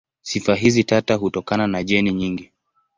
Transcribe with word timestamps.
Sifa 0.21 0.55
hizi 0.55 0.83
tata 0.83 1.15
hutokana 1.15 1.67
na 1.67 1.83
jeni 1.83 2.13
nyingi. 2.13 2.51